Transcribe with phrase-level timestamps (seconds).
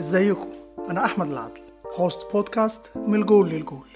[0.00, 0.48] ازيكم؟
[0.90, 1.60] أنا أحمد العدل
[1.96, 3.86] host بودكاست من الجول للجول.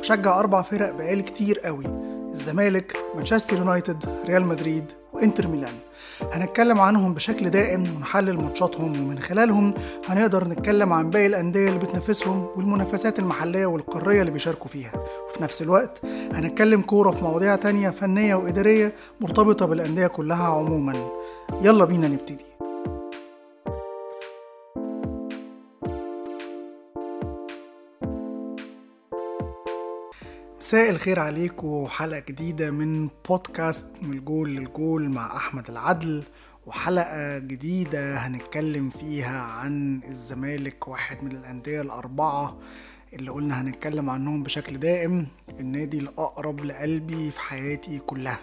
[0.00, 1.84] بشجع أربع فرق بقالي كتير قوي
[2.32, 5.72] الزمالك مانشستر يونايتد ريال مدريد وإنتر ميلان.
[6.32, 9.74] هنتكلم عنهم بشكل دائم ونحلل ماتشاتهم ومن خلالهم
[10.08, 14.92] هنقدر نتكلم عن باقي الأندية اللي بتنافسهم والمنافسات المحلية والقارية اللي بيشاركوا فيها.
[15.28, 16.00] وفي نفس الوقت
[16.32, 21.10] هنتكلم كورة في مواضيع تانية فنية وإدارية مرتبطة بالأندية كلها عموما.
[21.62, 22.51] يلا بينا نبتدي.
[30.62, 36.22] مساء الخير عليكم حلقة جديدة من بودكاست من الجول للجول مع أحمد العدل
[36.66, 42.58] وحلقة جديدة هنتكلم فيها عن الزمالك واحد من الأندية الأربعة
[43.12, 45.26] اللي قلنا هنتكلم عنهم بشكل دائم
[45.60, 48.38] النادي الأقرب لقلبي في حياتي كلها.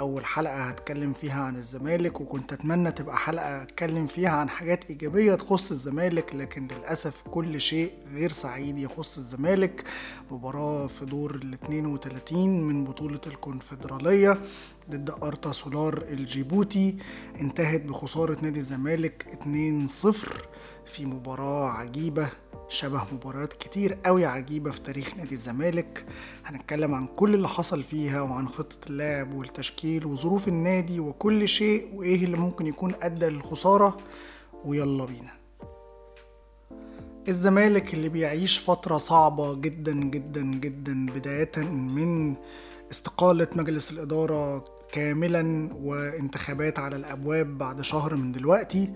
[0.00, 5.34] أول حلقة هتكلم فيها عن الزمالك وكنت أتمنى تبقى حلقة أتكلم فيها عن حاجات إيجابية
[5.34, 9.84] تخص الزمالك لكن للأسف كل شيء غير سعيد يخص الزمالك
[10.30, 14.38] مباراه في دور ال 32 من بطولة الكونفدرالية
[14.90, 16.96] ضد ارتا سولار الجيبوتي.
[17.40, 19.26] انتهت بخسارة نادي الزمالك
[20.02, 20.16] 2-0
[20.86, 22.28] في مباراة عجيبة
[22.68, 26.06] شبه مباريات كتير قوي عجيبة في تاريخ نادي الزمالك.
[26.44, 32.24] هنتكلم عن كل اللي حصل فيها وعن خطة اللعب والتشكيل وظروف النادي وكل شيء وإيه
[32.24, 33.96] اللي ممكن يكون أدى للخسارة.
[34.64, 35.38] ويلا بينا.
[37.28, 42.34] الزمالك اللي بيعيش فترة صعبة جدا جدا جدا بداية من
[42.90, 48.92] استقالة مجلس الإدارة كاملا وانتخابات على الأبواب بعد شهر من دلوقتي.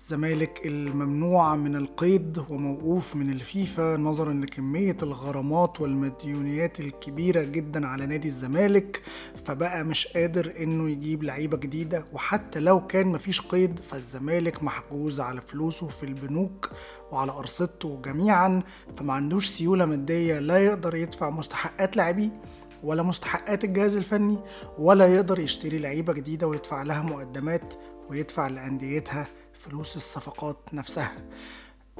[0.00, 8.28] الزمالك الممنوع من القيد وموقوف من الفيفا نظرا لكمية الغرامات والمديونيات الكبيرة جدا على نادي
[8.28, 9.02] الزمالك
[9.44, 12.04] فبقى مش قادر إنه يجيب لعيبة جديدة.
[12.12, 16.70] وحتى لو كان مفيش قيد فالزمالك محجوز على فلوسه في البنوك
[17.12, 18.62] وعلى أرصدته جميعا
[18.96, 22.40] فما عندوش سيولة مادية لا يقدر يدفع مستحقات لاعبيه
[22.82, 24.38] ولا مستحقات الجهاز الفني
[24.78, 27.74] ولا يقدر يشتري لعيبة جديدة ويدفع لها مقدمات
[28.10, 29.26] ويدفع لأنديتها
[29.60, 31.12] فلوس الصفقات نفسها.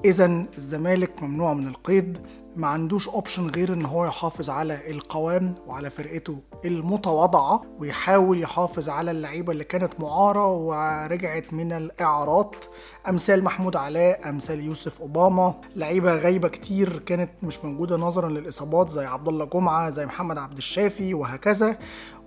[0.04, 2.26] اذا الزمالك ممنوع من القيد.
[2.56, 9.11] ما عندوش اوبشن غير إن هو يحافظ على القوام وعلى فرقته المتواضعة ويحاول يحافظ على
[9.11, 12.65] اللعيبة اللي كانت معارة ورجعت من الإعارات.
[13.09, 19.05] أمثال محمود علاء أمثال يوسف أوباما لعيبة غايبة كتير كانت مش موجودة نظرا للإصابات زي
[19.06, 21.78] عبد الله جمعة زي محمد عبد الشافي وهكذا.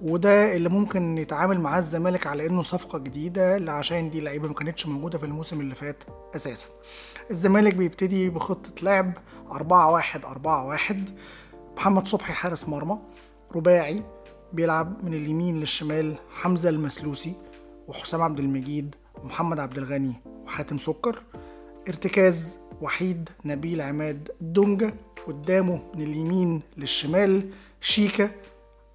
[0.01, 4.85] وده اللي ممكن يتعامل معاه الزمالك على إنه صفقة جديدة عشان دي لعيبة ما كانتش
[4.87, 6.03] موجودة في الموسم اللي فات
[6.35, 6.65] أساسا.
[7.31, 9.17] الزمالك بيبتدي بخطة لعب
[9.51, 11.09] 4 1 4 1
[11.77, 12.99] محمد صبحي حارس مرمى
[13.55, 14.03] رباعي
[14.53, 17.35] بيلعب من اليمين للشمال حمزة المسلوسي
[17.87, 20.13] وحسام عبد المجيد ومحمد عبد الغني
[20.45, 21.23] وحاتم سكر.
[21.87, 24.93] ارتكاز وحيد نبيل عماد دونجا
[25.27, 27.49] قدامه من اليمين للشمال.
[27.81, 28.29] شيكا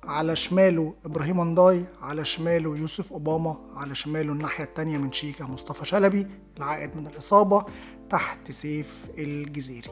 [0.05, 5.87] على شماله إبراهيم انداي على شماله يوسف أوباما على شماله الناحية التانية من شيكا مصطفى
[5.87, 7.65] شلبي العائد من الإصابة.
[8.11, 9.91] تحت سيف الجزيري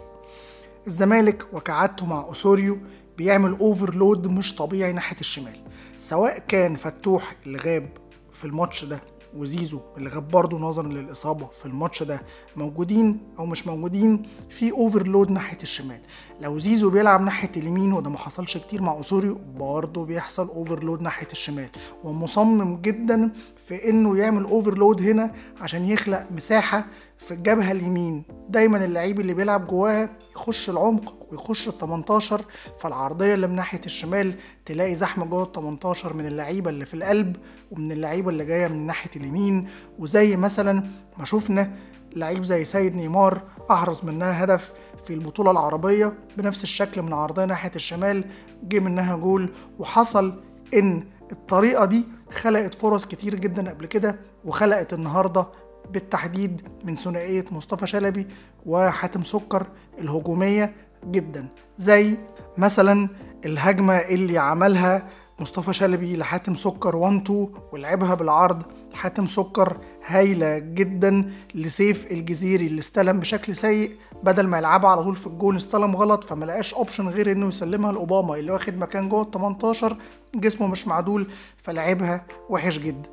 [0.87, 2.79] الزمالك وكعادته مع اسوريو
[3.19, 5.57] بيعمل overload مش طبيعي ناحية الشمال
[5.99, 7.89] سواء كان فتوح اللي غاب
[8.33, 9.01] في الماتش ده
[9.37, 12.23] وزيزو اللي غاب برضه نظرا للإصابة في الماتش ده
[12.57, 16.01] موجودين أو مش موجودين في overload ناحية الشمال.
[16.41, 21.29] لو زيزو بيلعب ناحية اليمين وده ما حصلش كتير مع اسوريو برضه بيحصل overload ناحية
[21.33, 21.69] الشمال.
[22.05, 26.87] ومصمم جدا في إنه يعمل overload هنا عشان يخلق مساحة
[27.19, 28.23] في الجبهة اليمين.
[28.49, 32.45] دايما اللعيب اللي بيلعب جواها يخش العمق ويخش ال 18
[32.81, 34.35] فالعرضية اللي من ناحية الشمال
[34.67, 37.37] تلاقي زحمة جوه ال 18 من اللعيبة اللي في القلب
[37.71, 39.69] ومن اللعيبة اللي جاية من ناحية اليمين.
[39.99, 40.83] وزي مثلا
[41.19, 41.73] ما شفنا
[42.17, 44.73] لعيب زي سيد نيمار أحرز منها هدف
[45.07, 48.25] في البطولة العربية بنفس الشكل من عرضية ناحية الشمال
[48.63, 49.53] جه منها جول.
[49.79, 50.43] وحصل
[50.75, 55.47] إن الطريقة دي خلقت فرص كتير جدا قبل كده وخلقت النهارده
[55.93, 58.27] بالتحديد من ثنائية مصطفى شلبي
[58.67, 59.67] وحاتم سكر
[60.01, 60.75] الهجومية
[61.05, 61.49] جدا
[61.79, 62.17] زي
[62.59, 63.09] مثلا
[63.45, 65.09] الهجمة اللي عملها
[65.41, 68.63] مصطفى شلبي لحاتم سكر 1 2 ولعبها بالعرض.
[68.95, 73.91] حاتم سكر هايلة جدا لسيف الجزيري اللي استلم بشكل سيء
[74.23, 77.93] بدل ما يلعبها على طول في الجون استلم غلط فما لقاش اوبشن غير إنه يسلمها
[77.93, 79.97] لأوباما اللي واخد مكان جوه ال 18
[80.35, 83.09] جسمه مش معدول فلعبها وحش جدا.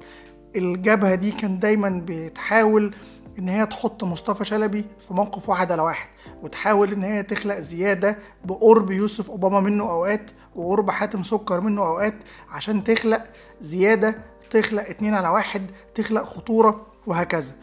[0.55, 2.95] الجبهة دي كان دايما بتحاول
[3.39, 6.09] إن هي تحط مصطفى شلبي في موقف واحد على واحد
[6.43, 12.13] وتحاول إن هي تخلق زيادة بقرب يوسف أوباما منه أوقات وقرب حاتم سكر منه أوقات
[12.49, 13.23] عشان تخلق
[13.61, 14.15] زيادة
[14.49, 17.53] تخلق اتنين على واحد تخلق خطورة وهكذا.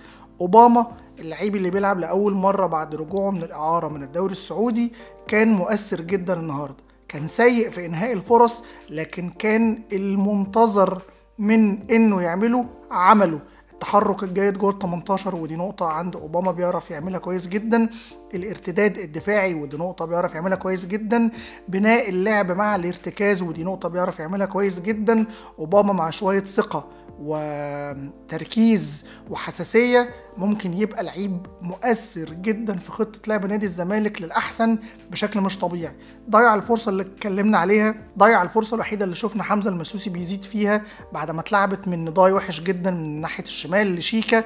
[0.40, 0.86] أوباما
[1.18, 4.92] اللعيب اللي بيلعب لأول مرة بعد رجوعه من الإعارة من الدوري السعودي
[5.28, 6.76] كان مؤثر جدا النهارده.
[7.08, 11.02] كان سيء في إنهاء الفرص لكن كان المنتظر
[11.38, 13.40] من إنه يعمله عمله.
[13.72, 17.90] التحرك الجيد جوه ال 18 ودي نقطة عند أوباما بيعرف يعملها كويس جدا.
[18.34, 21.30] الارتداد الدفاعي ودي نقطة بيعرف يعملها كويس جدا.
[21.68, 25.26] بناء اللعب مع الارتكاز ودي نقطة بيعرف يعملها كويس جدا.
[25.58, 26.88] أوباما مع شوية ثقة
[27.22, 34.78] وتركيز وحساسية ممكن يبقى لعيب مؤثر جدا في خطة لعب نادي الزمالك للأحسن
[35.10, 35.96] بشكل مش طبيعي.
[36.30, 41.30] ضيع الفرصة اللي اتكلمنا عليها ضيع الفرصة الوحيدة اللي شفنا حمزة المسوسي بيزيد فيها بعد
[41.30, 44.44] ما اتلعبت من نضاي وحش جدا من ناحية الشمال لشيكا.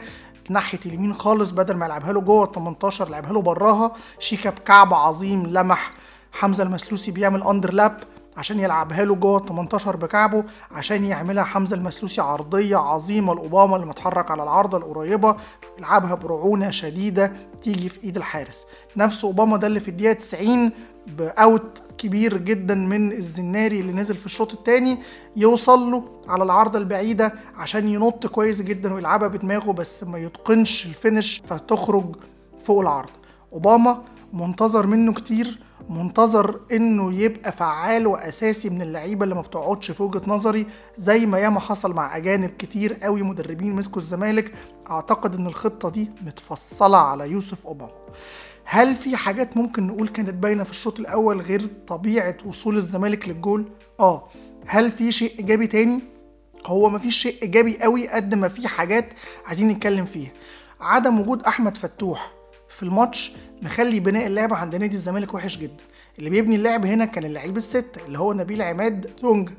[0.50, 3.93] ناحية اليمين خالص بدل ما يلعبها له جوه ال 18 لعبها له براها.
[4.19, 5.93] شيكا بكعب عظيم لمح
[6.32, 8.00] حمزة المسلوسي بيعمل underlap
[8.37, 13.87] عشان يلعبها له جوه ال 18 بكعبه عشان يعملها حمزة المسلوسي عرضية عظيمة لأوباما اللي
[13.87, 15.37] متحرك على العارضه القريبة.
[15.79, 17.32] يلعبها برعونة شديدة
[17.62, 18.67] تيجي في إيد الحارس.
[18.97, 20.70] نفس أوباما ده اللي في الدقيقة 90
[21.06, 24.98] باوت كبير جدا من الزناري اللي نزل في الشوط الثاني
[25.36, 30.94] يوصل له على العارضه البعيدة عشان ينط كويس جدا ويلعبها بدماغه بس ما يتقنش ال
[30.94, 32.16] finish فتخرج
[32.64, 33.12] فوق العارضه
[33.52, 34.02] أوباما
[34.32, 35.58] منتظر منه كتير
[35.90, 40.66] منتظر إنه يبقى فعال وأساسي من اللعيبة اللي ما بتقعدش في وجهة نظري
[40.96, 44.52] زي ما ياما حصل مع أجانب كتير قوي مدربين مسكوا الزمالك.
[44.90, 47.92] أعتقد إن الخطة دي متفصلة على يوسف أوباما.
[48.64, 53.64] هل في حاجات ممكن نقول كانت باينة في الشوط الأول غير طبيعة وصول الزمالك للجول؟
[54.00, 54.28] آه.
[54.66, 56.00] هل في شيء إيجابي تاني؟
[56.66, 59.08] هو مفيش شيء إيجابي قوي قد ما في حاجات
[59.46, 60.32] عايزين نتكلم فيها.
[60.81, 62.32] عدم وجود أحمد فتوح
[62.69, 63.32] في الماتش
[63.62, 65.84] مخلي بناء اللعب عند نادي الزمالك وحش جدا.
[66.19, 69.52] اللي بيبني اللعب هنا كان اللعيب الستة اللي هو نبيل عماد دونجا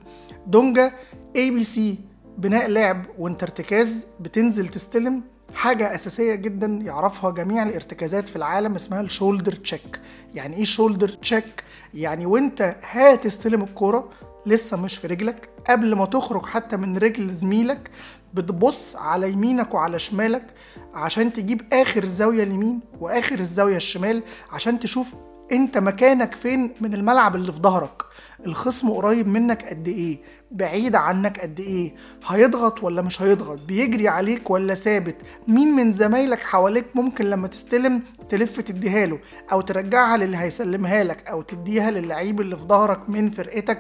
[0.48, 0.94] دونجا
[1.36, 2.00] ABC
[2.38, 5.22] بناء لعب وانت ارتكاز بتنزل تستلم
[5.56, 10.00] حاجة أساسية جدا يعرفها جميع الارتكازات في العالم اسمها ال shoulder check.
[10.34, 11.64] يعني إيه shoulder check؟
[11.94, 14.10] يعني وأنت هتستلم الكورة
[14.46, 17.90] لسه مش في رجلك قبل ما تخرج حتى من رجل زميلك
[18.34, 20.54] بتبص على يمينك وعلى شمالك
[20.94, 25.14] عشان تجيب آخر الزاويه اليمين وآخر الزاوية الشمال عشان تشوف
[25.52, 28.05] أنت مكانك فين من الملعب اللي في ظهرك.
[28.46, 30.20] الخصم قريب منك قد إيه؟
[30.52, 31.94] بعيد عنك قد إيه؟
[32.28, 35.16] هيضغط ولا مش هيضغط؟ بيجري عليك ولا ثابت؟
[35.48, 39.20] مين من زمايلك حواليك ممكن لما تستلم تلف تديها له
[39.52, 43.80] أو ترجعها للي هيسلمها لك أو تديها للعيب اللي في ظهرك من فرقتك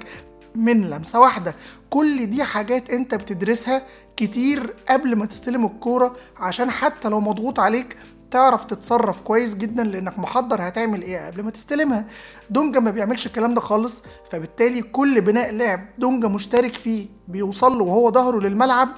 [0.55, 1.55] من لمسة واحدة؟
[1.89, 3.81] كل دي حاجات أنت بتدرسها
[4.17, 7.97] كتير قبل ما تستلم الكورة عشان حتى لو مضغوط عليك
[8.31, 12.05] تعرف تتصرف كويس جدا لأنك محضر هتعمل إيه قبل ما تستلمها.
[12.49, 17.83] دونجا ما بيعملش الكلام ده خالص فبالتالي كل بناء لعب دونجا مشترك فيه بيوصل له
[17.83, 18.89] وهو ظهره للملعب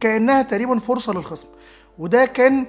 [0.00, 1.48] كأنها تقريبا فرصة للخصم.
[1.98, 2.66] وده كان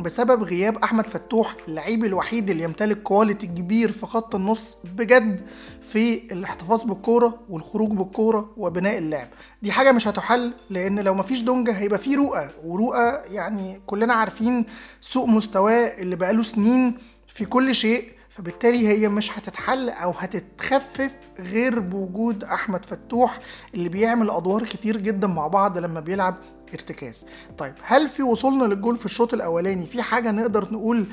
[0.00, 5.40] بسبب غياب أحمد فتوح اللعيب الوحيد اللي يمتلك كواليتي كبير في خط النص بجد
[5.82, 9.28] في الاحتفاظ بالكورة والخروج بالكورة وبناء اللعب.
[9.62, 14.64] دي حاجة مش هتحل لأن لو مفيش دونجا هيبقى في رؤى ورؤى يعني كلنا عارفين
[15.00, 16.94] سوء مستواه اللي بقاله سنين
[17.28, 21.10] في كل شيء فبالتالي هي مش هتتحل أو هتتخفف
[21.40, 23.38] غير بوجود أحمد فتوح
[23.74, 26.34] اللي بيعمل أدوار كتير جدا مع بعض لما بيلعب
[26.72, 27.24] ارتكاز.
[27.58, 31.06] طيب هل في وصولنا للجول في الشوط الأولاني في حاجة نقدر نقول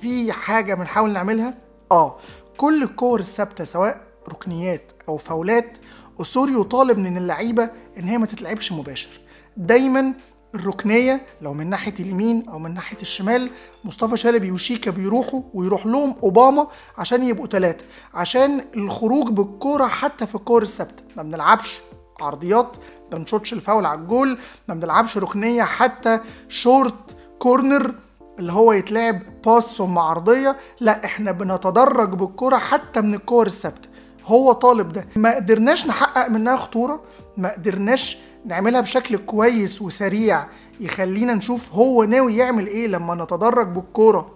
[0.00, 1.54] في حاجة بنحاول نعملها؟
[1.92, 2.18] آه
[2.56, 5.78] كل الكور الثابتة سواء ركنيات أو فاولات
[6.20, 9.20] اسوريو طالب من اللعيبة إن هي ما تتلعبش مباشر.
[9.56, 10.12] دايما
[10.54, 13.50] الركنية لو من ناحية اليمين أو من ناحية الشمال
[13.84, 16.66] مصطفى شلبي وشيكا بيروحوا ويروح لهم أوباما
[16.98, 21.02] عشان يبقوا ثلاثة عشان الخروج بالكورة حتى في الكور الثابتة.
[21.16, 21.80] ما بنلعبش
[22.20, 22.76] عرضيات
[23.12, 27.94] ما بنشوطش الفاول على الجول ما بنلعبش ركنية حتى short corner
[28.38, 33.88] اللي هو يتلعب pass ثم عرضية لا إحنا بنتدرج بالكرة حتى من الكور الثابتة.
[34.24, 35.06] هو طالب ده.
[35.16, 37.00] ما قدرناش نحقق منها خطورة
[37.36, 40.46] ما قدرناش نعملها بشكل كويس وسريع
[40.80, 44.30] يخلينا نشوف هو ناوي يعمل إيه لما نتدرج بالكوره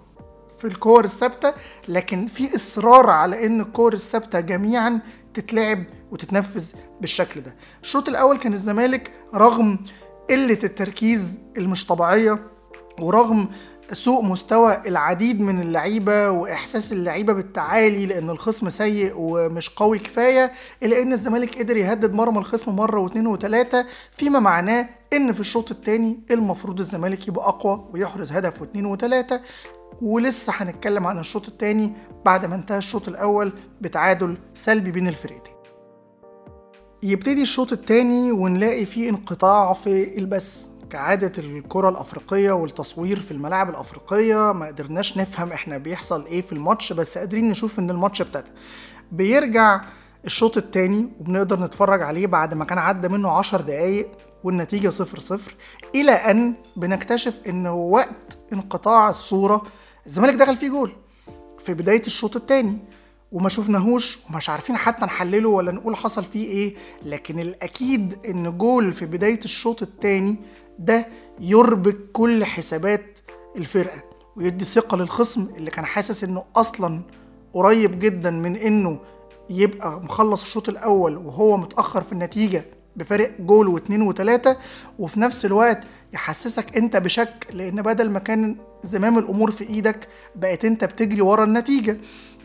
[0.59, 1.53] في الكور الثابتة.
[1.89, 5.01] لكن في إصرار على إن الكور الثابتة جميعا
[5.35, 6.65] تتلعب وتتنفذ
[7.01, 7.57] بالشكل ده.
[7.83, 9.79] الشوط الأول كان الزمالك رغم
[10.31, 12.43] قلة التركيز المش طبيعية
[13.01, 13.49] ورغم
[13.93, 21.03] سوء مستوى العديد من اللعيبة وإحساس اللعيبة بالتعالي لأن الخصم سيء ومش قوي كفاية إلا
[21.03, 26.21] إن الزمالك قدر يهدد مرمى الخصم مرة واثنين وثلاثه فيما معناه إن في الشوط الثاني
[26.31, 29.41] المفروض الزمالك يبقى أقوى ويحرز هدف واثنين وثلاثه
[30.03, 31.93] ولسه هنتكلم عن الشوط الثاني
[32.25, 35.55] بعد ما انتهى الشوط الأول بتعادل سلبي بين الفرقتين
[37.03, 40.67] يبتدي الشوط الثاني ونلاقي فيه انقطاع في البث.
[40.91, 46.93] كعادة الكرة الأفريقية والتصوير في الملاعب الأفريقية ما قدرناش نفهم إحنا بيحصل إيه في الماتش
[46.93, 48.51] بس قادرين نشوف ان الماتش ابتدى.
[49.13, 49.81] بيرجع
[50.25, 54.09] الشوط التاني وبنقدر نتفرج عليه بعد ما كان عدى منه عشر دقايق
[54.45, 55.55] والنتيجة صفر صفر
[55.95, 59.63] إلى أن بنكتشف إن وقت انقطاع الصورة
[60.07, 60.93] الزمالك دخل فيه جول
[61.61, 62.79] في بداية الشوط التاني
[63.33, 68.93] وما شفناهوش ومش عارفين حتى نحلله ولا نقول حصل فيه إيه لكن الأكيد إن جول
[68.93, 70.37] في بداية الشوط الثاني
[70.79, 71.07] ده
[71.41, 73.19] يربك كل حسابات
[73.57, 74.03] الفرقة
[74.37, 77.01] ويدي ثقة للخصم اللي كان حاسس إنه أصلا
[77.53, 79.01] قريب جدا من إنه
[79.51, 82.65] يبقى مخلص الشوط الأول وهو متأخر في النتيجة
[82.97, 84.57] بفارق جول واثنين وثلاثة
[84.99, 85.81] وفي نفس الوقت
[86.13, 91.45] يحسسك انت بشك لأن بدل ما كان زمام الأمور في إيدك بقت انت بتجري ورا
[91.45, 91.97] النتيجة.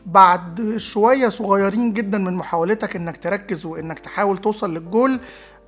[0.05, 5.19] بعد شوية صغيرين جدا من محاولتك انك تركز وانك تحاول توصل للجول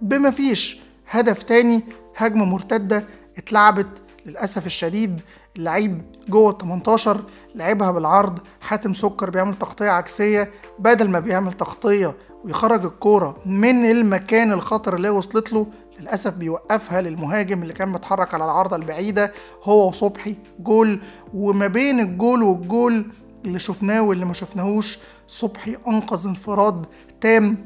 [0.02, 0.80] بما فيش
[1.10, 1.84] هدف تاني
[2.18, 3.04] هجمة مرتدة
[3.38, 3.88] اتلعبت
[4.26, 5.22] للأسف الشديد.
[5.58, 7.24] اللعيب جوه ال 18
[7.56, 10.52] لعبها بالعرض حاتم سكر بيعمل تغطية عكسية.
[10.80, 12.16] بدل ما بيعمل تغطية
[12.48, 15.68] ويخرج الكورة من المكان الخطر اللي وصلت له
[16.00, 19.32] للأسف بيوقفها للمهاجم اللي كان متحرك على العارضة البعيدة
[19.64, 21.00] هو وصبحي جول.
[21.34, 23.06] وما بين الجول والجول
[23.46, 26.86] اللي شفناه واللي ما شفناهوش صبحي أنقذ انفراد
[27.22, 27.58] تام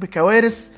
[0.00, 0.70] بكوارث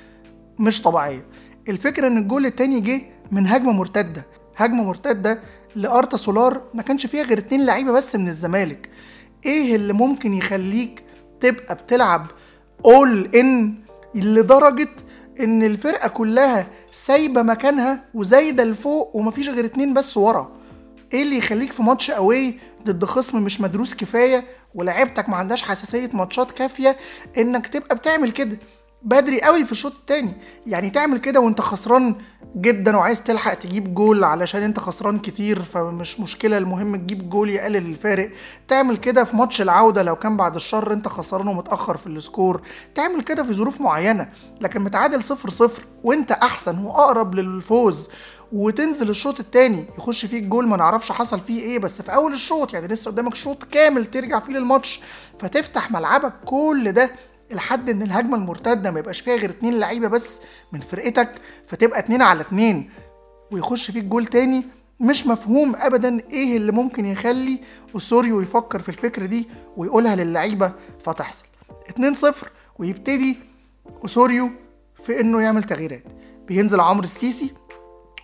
[0.58, 1.26] مش طبيعية.
[1.68, 3.00] الفكرة إن الجول التاني جه
[3.32, 5.40] من هجمة مرتدة هجمة مرتدة
[5.76, 8.90] لأرتا سولار ما كانش فيها غير اتنين لعيبة بس من الزمالك.
[9.46, 11.02] إيه اللي ممكن يخليك
[11.40, 12.26] تبقى بتلعب
[12.84, 13.74] all in
[14.14, 14.88] لدرجة
[15.40, 20.52] إن الفرقة كلها سايبة مكانها وزايدة لفوق ومفيش غير اتنين بس ورا.
[21.14, 22.54] إيه اللي يخليك في ماتش away
[22.86, 26.96] ضد خصم مش مدروس كفاية ولعيبتك ما عندهاش حساسية ماتشات كافية
[27.38, 28.58] إنك تبقى بتعمل كده؟
[29.04, 30.32] بدري قوي في الشوط التاني.
[30.66, 32.14] يعني تعمل كده وانت خسران
[32.56, 37.76] جدا وعايز تلحق تجيب جول علشان انت خسران كتير فمش مشكلة المهم تجيب جول يقلل
[37.76, 38.30] الفارق.
[38.68, 42.60] تعمل كده في ماتش العودة لو كان بعد الشر انت خسران ومتأخر في ال score.
[42.94, 44.28] تعمل كده في ظروف معينة
[44.60, 48.08] لكن متعادل صفر صفر وانت أحسن وأقرب للفوز
[48.52, 52.74] وتنزل الشوط التاني يخش فيك جول ما نعرفش حصل فيه إيه بس في أول الشوط
[52.74, 55.00] يعني لسه قدامك شوط كامل ترجع فيه للماتش
[55.40, 57.10] فتفتح ملعبك كل ده
[57.50, 60.40] لحد إن الهجمة المرتدة ما يبقاش فيها غير اتنين لعيبة بس
[60.72, 61.30] من فرقتك
[61.66, 62.90] فتبقى اتنين على اتنين
[63.50, 64.64] ويخش فيك جول تاني
[65.00, 67.58] مش مفهوم ابدا إيه اللي ممكن يخلي
[67.96, 70.72] اسوريو يفكر في الفكرة دي ويقولها للعيبة
[71.04, 71.44] فتحصل.
[71.88, 72.34] 2-0
[72.78, 73.36] ويبتدي
[74.04, 74.50] اسوريو
[75.06, 76.02] في إنه يعمل تغييرات.
[76.48, 77.50] بينزل عمرو السيسي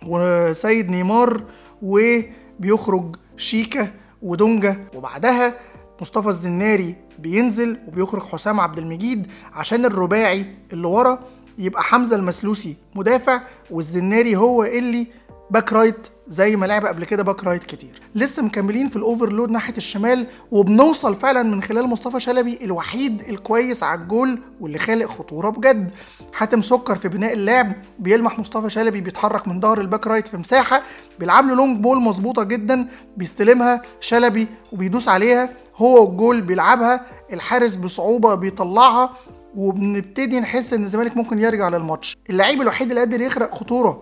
[0.07, 1.43] وسيد نيمار
[1.81, 5.53] وبيخرج شيكا ودونجا وبعدها
[6.01, 11.19] مصطفى الزناري بينزل وبيخرج حسام عبد المجيد عشان الرباعي اللي ورا
[11.57, 15.07] يبقى حمزة المسلوسي مدافع والزناري هو اللي
[15.51, 18.01] back right زي ما لعب قبل كده back right كتير.
[18.15, 23.83] لسه مكملين في ال overload ناحية الشمال وبنوصل فعلا من خلال مصطفى شلبي الوحيد الكويس
[23.83, 25.91] على الجول واللي خالق خطورة بجد.
[26.33, 30.37] حاتم سكر في بناء اللعب بيلمح مصطفى شلبي بيتحرك من ظهر ال back right في
[30.37, 30.81] مساحة
[31.19, 32.87] بيلعب له long ball مظبوطة جدا
[33.17, 35.49] بيستلمها شلبي وبيدوس عليها.
[35.81, 39.09] هو والجول بيلعبها الحارس بصعوبة بيطلعها
[39.55, 42.17] وبنبتدي نحس إن الزمالك ممكن يرجع للماتش.
[42.29, 44.01] اللعيب الوحيد اللي قادر يخرق خطورة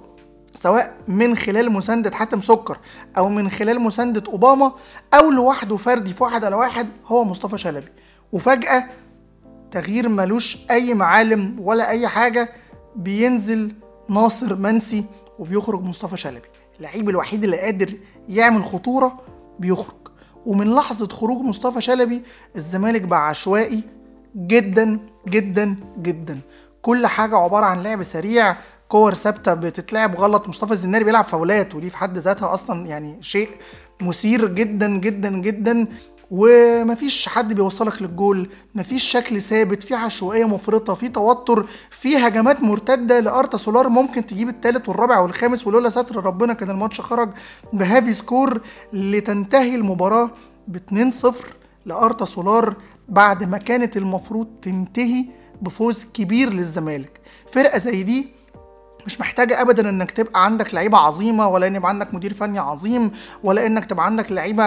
[0.56, 2.78] سواء من خلال مساندة حاتم سكر
[3.18, 4.72] أو من خلال مساندة أوباما
[5.14, 7.92] أو لوحده فردي في واحد على واحد هو مصطفى شلبي.
[8.32, 8.84] وفجأة
[9.72, 12.50] تغيير ملوش أي معالم ولا أي حاجة
[12.96, 13.74] بينزل
[14.10, 15.06] ناصر منسي
[15.40, 16.48] وبيخرج مصطفى شلبي.
[16.78, 17.94] اللعيب الوحيد اللي قادر
[18.30, 19.20] يعمل خطورة
[19.60, 19.99] بيخرج.
[20.46, 22.22] ومن لحظة خروج مصطفى شلبي
[22.56, 23.84] الزمالك بقى عشوائي
[24.36, 26.40] جدا جدا جدا.
[26.82, 28.56] كل حاجة عبارة عن لعب سريع
[28.90, 30.48] كور ثابتة بتتلعب غلط.
[30.50, 33.50] مصطفى الزناري بيلعب فاولات ودي في حد ذاتها أصلا يعني شيء
[34.02, 35.88] مثير جدا جدا جدا.
[36.32, 43.20] ومفيش حد بيوصلك للجول مفيش شكل ثابت في عشوائية مفرطة في توتر في هجمات مرتدة
[43.20, 47.30] لأرتا سولار ممكن تجيب الثالث والرابع والخامس ولولا ستر ربنا كان الماتش خرج
[47.74, 48.62] ب heavy score
[48.94, 50.32] لتنتهي المباراة
[50.68, 51.34] ب 2-0
[51.86, 52.76] لأرتا سولار
[53.10, 55.26] بعد ما كانت المفروض تنتهي
[55.62, 57.20] بفوز كبير للزمالك.
[57.54, 58.28] فرقة زي دي
[59.10, 63.12] مش محتاجة أبدا إنك تبقى عندك لعيبة عظيمة ولا إن يبقى عندك مدير فني عظيم
[63.44, 64.64] ولا إنك تبقى عندك لعيبة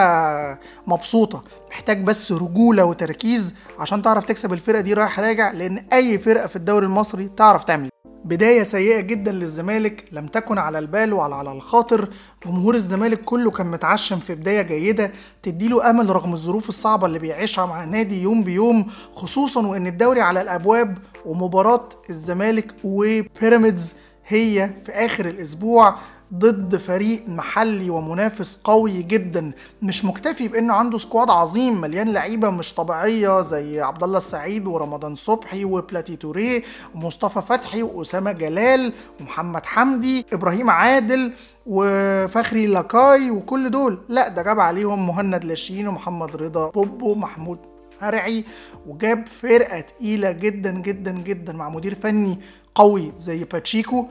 [0.86, 1.44] مبسوطة.
[1.70, 6.56] محتاج بس رجولة وتركيز عشان تعرف تكسب الفرقة دي رايح راجع لأن أي فرقة في
[6.56, 7.88] الدوري المصري تعرف تعمل.
[8.24, 12.08] بداية سيئة جدا للزمالك لم تكن على البال ولا على الخاطر.
[12.46, 15.10] جمهور الزمالك كله كان متعشم في بداية جيدة
[15.42, 20.40] تديله أمل رغم الظروف الصعبة اللي بيعيشها مع النادي يوم بيوم خصوصا وإن الدوري على
[20.40, 23.94] الأبواب ومباراة الزمالك وبيراميدز
[24.26, 25.94] هي في آخر الأسبوع
[26.34, 29.52] ضد فريق محلي ومنافس قوي جدا.
[29.82, 35.14] مش مكتفي بأنه عنده سكواد عظيم مليان لعيبة مش طبيعية زي عبد الله السعيد ورمضان
[35.14, 36.62] صبحي وبلاتي توريه
[36.94, 41.32] ومصطفى فتحي وأسامة جلال ومحمد حمدي إبراهيم عادل
[41.66, 43.98] وفخري لاكاي وكل دول.
[44.08, 47.58] لا ده جاب عليهم مهند لاشين ومحمد رضا بوبو محمود
[48.00, 48.44] هرعي
[48.86, 52.38] وجاب فرقة تقيلة جدا جدا جدا مع مدير فني
[52.74, 54.06] قوي زي باتشيكو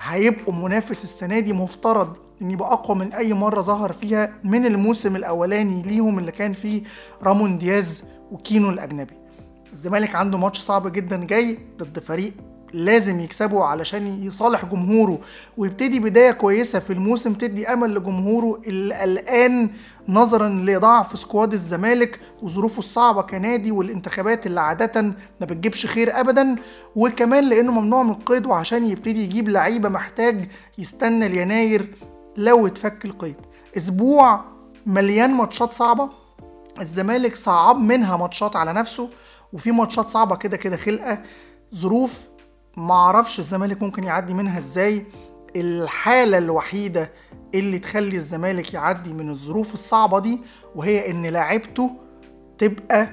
[0.00, 5.16] هيبقوا منافس السنة دي مفترض إن يبقى أقوى من أي مرة ظهر فيها من الموسم
[5.16, 6.82] الأولاني ليهم اللي كان فيه
[7.22, 9.14] رامون دياز وكينو الأجنبي.
[9.72, 12.32] الزمالك عنده ماتش صعب جدا جاي ضد فريق
[12.72, 15.18] لازم يكسبه علشان يصالح جمهوره.
[15.56, 19.70] ويبتدي بداية كويسة في الموسم تدي أمل لجمهوره اللي قلقان
[20.08, 25.02] نظرا لضعف squad الزمالك وظروفه الصعبة كنادي والانتخابات اللي عادة
[25.40, 26.56] ما بتجيبش خير أبدا.
[26.96, 30.48] وكمان لأنه ممنوع من القيد وعشان يبتدي يجيب لعيبة محتاج
[30.78, 31.94] يستنى ليناير
[32.36, 33.36] لو اتفك القيد.
[33.76, 34.44] أسبوع
[34.86, 36.08] مليان ماتشات صعبة.
[36.80, 39.10] الزمالك صعب منها ماتشات على نفسه
[39.52, 41.18] وفي ماتشات صعبة كده كده خلقة.
[41.74, 42.20] ظروف
[42.76, 45.06] معرفش الزمالك ممكن يعدي منها إزاي.
[45.56, 47.10] الحالة الوحيدة
[47.54, 50.40] اللي تخلي الزمالك يعدي من الظروف الصعبة دي
[50.74, 51.90] وهي إن لاعبته
[52.58, 53.08] تبقى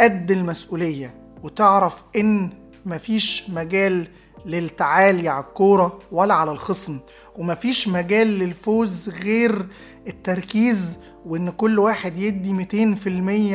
[0.00, 2.50] قد المسؤولية وتعرف إن
[2.86, 4.08] مفيش مجال
[4.46, 6.98] للتعالي على الكورة ولا على الخصم
[7.36, 9.66] ومفيش مجال للفوز غير
[10.06, 12.52] التركيز وإن كل واحد يدي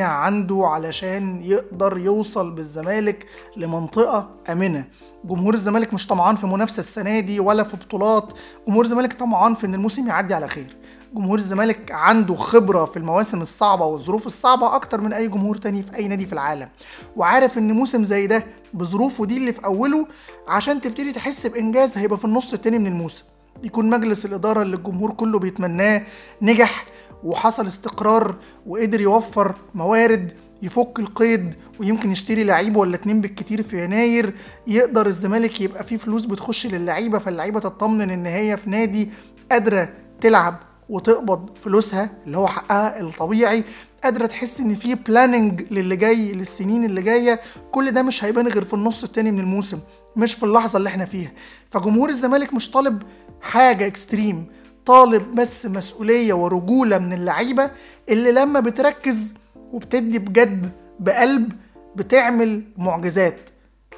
[0.00, 4.84] عنده علشان يقدر يوصل بالزمالك لمنطقة آمنة.
[5.24, 8.32] جمهور الزمالك مش طمعان في منافسة السنة دي ولا في بطولات.
[8.68, 10.76] جمهور الزمالك طمعان في إن الموسم يعدي على خير.
[11.14, 15.96] جمهور الزمالك عنده خبرة في المواسم الصعبة والظروف الصعبة أكتر من أي جمهور تاني في
[15.96, 16.68] أي نادي في العالم.
[17.16, 20.06] وعارف إن موسم زي ده بظروفه دي اللي في أوله
[20.48, 23.24] عشان تبتدي تحس بإنجاز هيبقى في النص التاني من الموسم.
[23.62, 26.02] يكون مجلس الإدارة اللي الجمهور كله بيتمناه
[26.42, 26.86] نجح.
[27.24, 28.36] وحصل استقرار
[28.66, 34.32] وقدر يوفر موارد يفك القيد ويمكن يشتري لعيب ولا اتنين بالكتير في يناير
[34.66, 39.10] يقدر الزمالك يبقى فيه فلوس بتخش للعيبة فاللعيبة تطمن إن هي في نادي
[39.52, 39.88] قادرة
[40.20, 40.56] تلعب
[40.88, 43.64] وتقبض فلوسها اللي هو حقها الطبيعي
[44.04, 47.40] قادرة تحس إن في بلاننج للي جاي للسنين اللي جاية
[47.72, 49.78] كل ده مش هيبان غير في النص التاني من الموسم
[50.16, 51.32] مش في اللحظة اللي إحنا فيها.
[51.70, 53.02] فجمهور الزمالك مش طالب
[53.40, 54.46] حاجة اكستريم
[54.86, 57.70] طالب بس مسؤولية ورجولة من اللعيبة
[58.08, 59.34] اللي لما بتركز
[59.72, 61.52] وبتدي بجد بقلب
[61.96, 63.50] بتعمل معجزات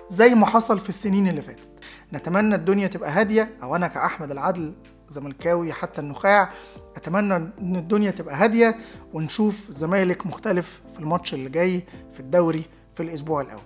[0.08, 1.70] زي ما حصل في السنين اللي فاتت.
[2.12, 4.72] نتمنى الدنيا تبقى هادية أو أنا كأحمد العدل
[5.10, 6.50] زملكاوي حتى النخاع
[6.96, 8.76] أتمنى إن الدنيا تبقى هادية
[9.14, 13.62] ونشوف زمالك مختلف في الماتش اللي جاي في الدوري في الأسبوع الأول.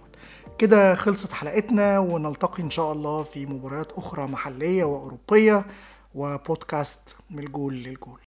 [0.59, 5.65] كده خلصت حلقتنا ونلتقي إن شاء الله في مباريات أخرى محلية وأوروبية.
[6.17, 8.26] وبودكاست من الجول للجول.